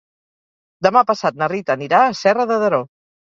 [0.85, 2.81] Demà passat na Rita anirà a Serra de Daró.